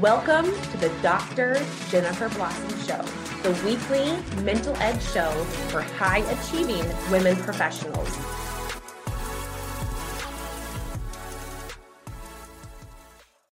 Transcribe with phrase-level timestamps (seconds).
[0.00, 1.54] Welcome to the Dr.
[1.88, 3.02] Jennifer Blossom Show,
[3.42, 5.30] the weekly mental ed show
[5.70, 8.06] for high achieving women professionals.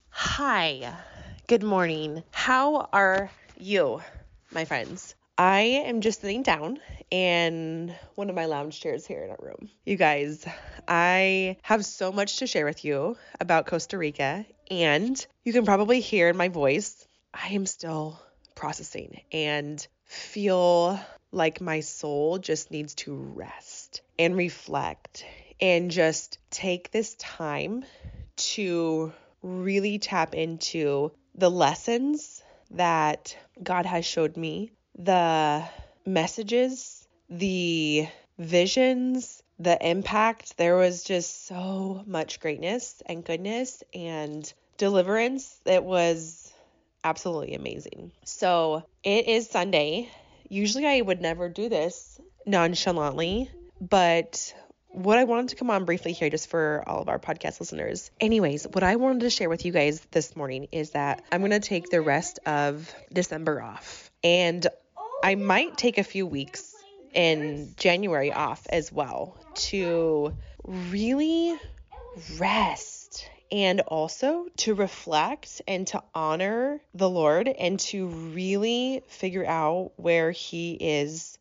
[0.10, 0.94] Hi,
[1.48, 2.24] good morning.
[2.32, 4.02] How are you,
[4.52, 5.16] my friends?
[5.38, 9.70] I am just sitting down in one of my lounge chairs here in our room.
[9.86, 10.46] You guys,
[10.88, 16.00] I have so much to share with you about Costa Rica, and you can probably
[16.00, 18.20] hear in my voice, I am still
[18.56, 21.00] processing and feel
[21.32, 25.26] like my soul just needs to rest and reflect
[25.60, 27.86] and just take this time
[28.36, 35.64] to really tap into the lessons that God has showed me, the
[36.06, 38.08] messages, the
[38.38, 40.58] visions, the impact.
[40.58, 45.60] There was just so much greatness and goodness and deliverance.
[45.66, 46.52] It was
[47.04, 48.12] absolutely amazing.
[48.26, 50.10] So it is Sunday.
[50.50, 54.54] Usually I would never do this nonchalantly, but
[54.90, 58.12] what I wanted to come on briefly here, just for all of our podcast listeners.
[58.20, 61.52] Anyways, what I wanted to share with you guys this morning is that I'm going
[61.52, 64.12] to take the rest of December off.
[64.24, 64.66] And
[65.24, 66.73] I might take a few weeks
[67.14, 70.34] in January off as well to
[70.64, 71.60] really
[72.38, 79.92] rest and also to reflect and to honor the Lord and to really figure out
[79.96, 81.38] where He is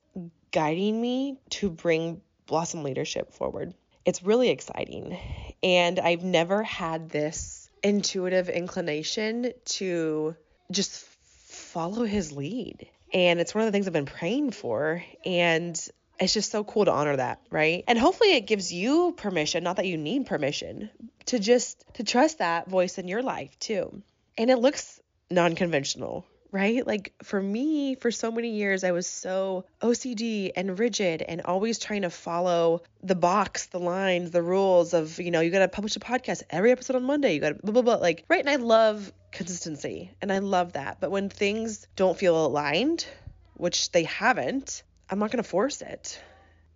[0.50, 3.72] guiding me to bring Blossom Leadership forward.
[4.04, 5.18] It's really exciting.
[5.62, 10.36] And I've never had this intuitive inclination to
[10.70, 11.04] just
[11.46, 12.88] follow his lead.
[13.12, 15.02] And it's one of the things I've been praying for.
[15.24, 15.78] And
[16.18, 17.84] it's just so cool to honor that, right?
[17.88, 20.91] And hopefully it gives you permission, not that you need permission,
[21.27, 24.02] to just to trust that voice in your life too.
[24.38, 26.86] And it looks non-conventional, right?
[26.86, 31.79] Like for me, for so many years, I was so OCD and rigid and always
[31.79, 35.68] trying to follow the box, the lines, the rules of, you know, you got to
[35.68, 37.33] publish a podcast every episode on Monday.
[37.35, 37.95] You got to blah, blah, blah.
[37.96, 38.41] Like, right.
[38.41, 40.98] And I love consistency and I love that.
[41.01, 43.07] But when things don't feel aligned,
[43.55, 46.20] which they haven't, I'm not going to force it.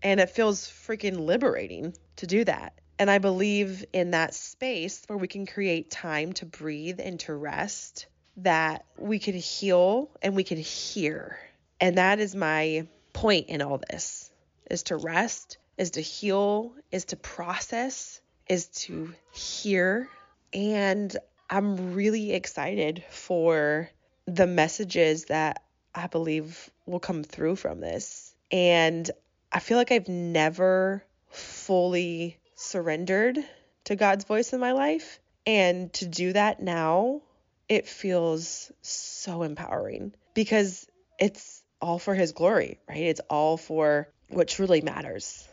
[0.02, 2.72] And it feels freaking liberating to do that.
[2.98, 7.34] And I believe in that space where we can create time to breathe and to
[7.34, 8.06] rest
[8.38, 11.38] that we can heal and we can hear.
[11.80, 14.30] And that is my point in all this
[14.70, 20.08] is to rest, is to heal, is to process, is to hear.
[20.52, 21.16] And
[21.48, 23.90] I'm really excited for
[24.26, 25.62] the messages that
[25.94, 28.34] I believe will come through from this.
[28.50, 29.08] And
[29.52, 33.38] I feel like I've never fully surrendered
[33.84, 35.20] to God's voice in my life.
[35.46, 37.22] And to do that now
[37.68, 40.86] it feels so empowering because
[41.18, 42.98] it's all for his glory, right?
[42.98, 45.46] It's all for what truly matters.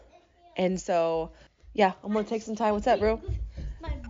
[0.56, 1.32] And so,
[1.74, 2.74] yeah, I'm to take some time.
[2.74, 3.20] What's up, bro?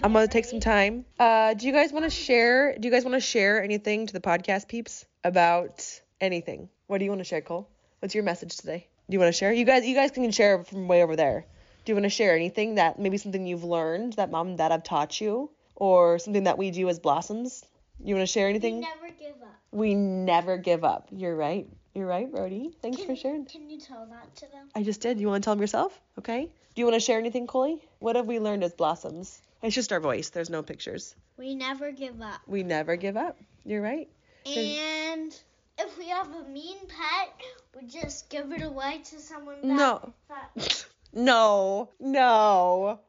[0.04, 1.06] I'm to take some time.
[1.18, 2.78] Uh, do you guys want to share?
[2.78, 6.70] Do you guys want to share anything to the podcast peeps about anything?
[6.88, 7.70] What do you want to share, Cole?
[8.00, 8.88] What's your message today?
[9.10, 9.54] Do you want to share?
[9.54, 11.46] You guys, you guys can share from way over there.
[11.86, 14.72] Do you want to share anything that maybe something you've learned that mom and dad
[14.72, 17.64] have taught you, or something that we do as blossoms
[18.04, 18.76] you want to share anything?
[18.76, 19.60] We never give up.
[19.72, 21.08] We never give up.
[21.12, 21.68] You're right.
[21.94, 22.72] You're right, Brody.
[22.82, 23.46] Thanks can, for sharing.
[23.46, 24.68] Can you tell that to them?
[24.76, 25.20] I just did.
[25.20, 26.00] You want to tell them yourself?
[26.20, 26.46] Okay.
[26.46, 27.80] Do you want to share anything, Coley?
[28.00, 29.40] What have we learned as blossoms?
[29.62, 30.30] It's just our voice.
[30.30, 31.16] There's no pictures.
[31.38, 32.42] We never give up.
[32.48, 33.40] We never give up.
[33.64, 34.10] You're right.
[34.46, 35.34] And
[35.78, 37.42] if we have a mean pet,
[37.80, 39.56] we just give it away to someone.
[39.62, 40.14] That, no.
[40.30, 40.86] That...
[41.14, 41.90] no.
[42.00, 43.00] No.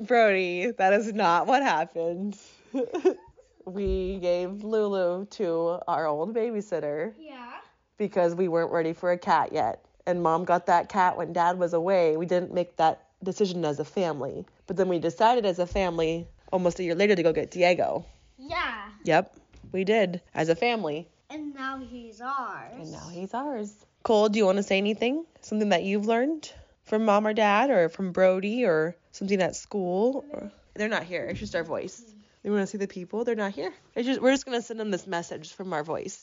[0.00, 2.36] Brody, that is not what happened.
[3.64, 7.12] we gave Lulu to our old babysitter.
[7.18, 7.52] Yeah.
[7.98, 9.84] Because we weren't ready for a cat yet.
[10.06, 12.16] And mom got that cat when dad was away.
[12.16, 14.46] We didn't make that decision as a family.
[14.66, 18.06] But then we decided as a family almost a year later to go get Diego.
[18.38, 18.88] Yeah.
[19.04, 19.36] Yep,
[19.72, 21.08] we did as a family.
[21.28, 22.72] And now he's ours.
[22.78, 23.72] And now he's ours.
[24.02, 25.24] Cole, do you want to say anything?
[25.42, 26.50] Something that you've learned
[26.84, 30.24] from mom or dad or from Brody or something at school?
[30.32, 30.50] Or...
[30.74, 31.26] They're not here.
[31.26, 32.02] It's just our voice.
[32.42, 33.24] They want to see the people.
[33.24, 33.72] They're not here.
[33.96, 36.22] Just we're just gonna send them this message from our voice.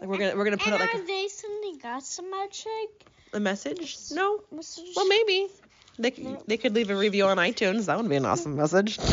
[0.00, 2.66] Like we're gonna we're gonna put and out like are they sending us a message?
[3.32, 3.96] A message?
[4.12, 4.40] No.
[4.52, 4.92] Message?
[4.96, 5.48] Well, maybe
[5.98, 6.42] they No.
[6.46, 7.86] they could leave a review on iTunes.
[7.86, 8.98] That would be an awesome message.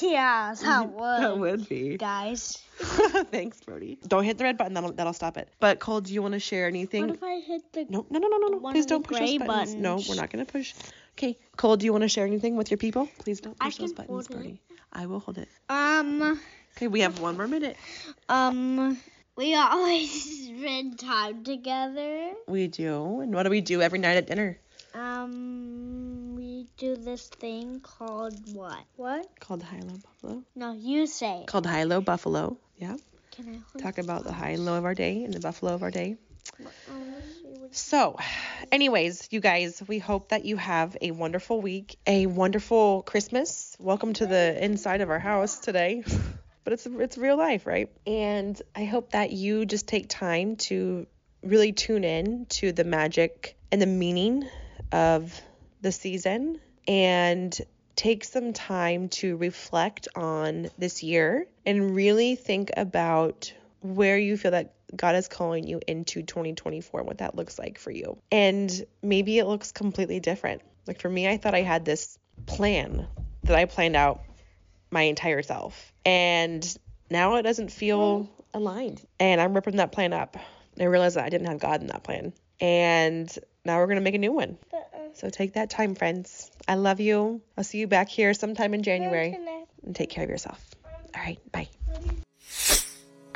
[0.00, 1.22] Yeah, that would.
[1.22, 1.96] that would be.
[1.96, 2.58] Guys.
[2.78, 3.96] Thanks, Brody.
[4.06, 4.74] Don't hit the red button.
[4.74, 5.48] That'll that'll stop it.
[5.60, 7.06] But Cole, do you want to share anything?
[7.06, 8.70] What if I hit the No, no, no, no, no, no.
[8.72, 9.74] Please don't push those gray buttons.
[9.74, 10.74] No, we're not gonna push.
[11.16, 13.08] Okay, Cole, do you want to share anything with your people?
[13.18, 14.58] Please don't push those buttons, hold
[14.92, 15.48] I will hold it.
[15.68, 16.40] Um,
[16.76, 17.76] Okay, we have one more minute.
[18.28, 18.98] um,
[19.36, 22.32] we always spend time together.
[22.48, 23.20] We do.
[23.20, 24.58] And what do we do every night at dinner?
[24.92, 28.82] Um, we do this thing called what?
[28.96, 29.28] What?
[29.40, 30.42] Called High Low Buffalo.
[30.56, 31.40] No, you say.
[31.42, 31.46] it.
[31.46, 32.58] Called High Low Buffalo.
[32.76, 32.96] Yeah.
[33.32, 35.74] Can I hold Talk about the high and low of our day and the buffalo
[35.74, 36.16] of our day.
[36.60, 36.76] Um, let's
[37.36, 37.43] see what-
[37.76, 38.16] So,
[38.70, 43.76] anyways, you guys, we hope that you have a wonderful week, a wonderful Christmas.
[43.80, 46.04] Welcome to the inside of our house today.
[46.62, 47.90] But it's it's real life, right?
[48.06, 51.06] And I hope that you just take time to
[51.42, 54.48] really tune in to the magic and the meaning
[54.90, 55.38] of
[55.82, 57.54] the season and
[57.96, 64.52] take some time to reflect on this year and really think about where you feel
[64.52, 68.18] that God is calling you into 2024, what that looks like for you.
[68.30, 70.62] And maybe it looks completely different.
[70.86, 73.06] Like for me, I thought I had this plan
[73.44, 74.22] that I planned out
[74.90, 75.92] my entire self.
[76.04, 76.66] And
[77.10, 79.04] now it doesn't feel aligned.
[79.18, 80.36] And I'm ripping that plan up.
[80.78, 82.32] I realized that I didn't have God in that plan.
[82.60, 83.32] And
[83.64, 84.58] now we're going to make a new one.
[85.14, 86.50] So take that time, friends.
[86.66, 87.40] I love you.
[87.56, 89.36] I'll see you back here sometime in January.
[89.84, 90.60] And take care of yourself.
[91.14, 91.68] All right, bye.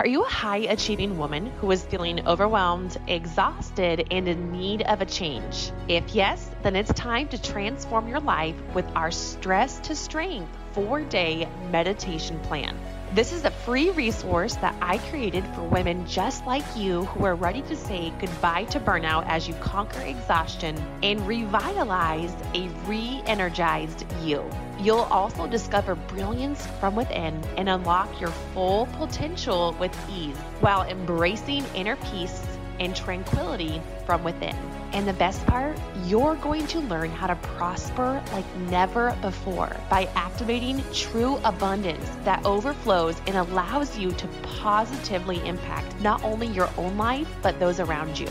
[0.01, 5.01] Are you a high achieving woman who is feeling overwhelmed, exhausted, and in need of
[5.01, 5.73] a change?
[5.89, 11.03] If yes, then it's time to transform your life with our Stress to Strength four
[11.03, 12.79] day meditation plan.
[13.15, 17.35] This is a free resource that I created for women just like you who are
[17.35, 24.05] ready to say goodbye to burnout as you conquer exhaustion and revitalize a re energized
[24.23, 24.45] you.
[24.79, 31.65] You'll also discover brilliance from within and unlock your full potential with ease while embracing
[31.75, 32.48] inner peace
[32.81, 34.57] and tranquility from within.
[34.93, 40.09] And the best part, you're going to learn how to prosper like never before by
[40.15, 46.97] activating true abundance that overflows and allows you to positively impact not only your own
[46.97, 48.29] life, but those around you.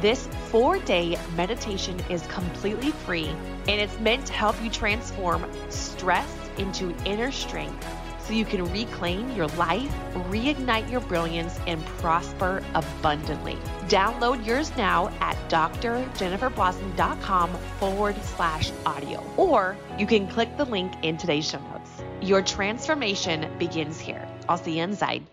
[0.00, 3.28] This four day meditation is completely free
[3.68, 7.86] and it's meant to help you transform stress into inner strength
[8.30, 9.92] so you can reclaim your life,
[10.30, 13.56] reignite your brilliance, and prosper abundantly.
[13.88, 17.50] Download yours now at drjenniferblossom.com
[17.80, 21.90] forward slash audio, or you can click the link in today's show notes.
[22.20, 24.28] Your transformation begins here.
[24.48, 25.26] I'll see you inside.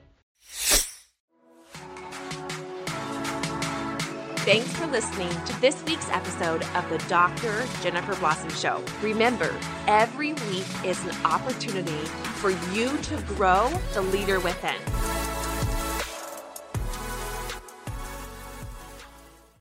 [4.47, 7.65] Thanks for listening to this week's episode of the Dr.
[7.81, 8.81] Jennifer Blossom Show.
[9.01, 9.53] Remember,
[9.88, 12.05] every week is an opportunity
[12.39, 15.16] for you to grow the leader within.